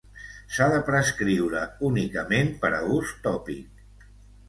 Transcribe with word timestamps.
S'ha 0.55 0.67
de 0.75 0.79
prescriure 0.87 1.63
únicament 1.91 2.53
per 2.65 2.75
a 2.81 2.83
ús 2.99 3.17
tòpic. 3.31 3.89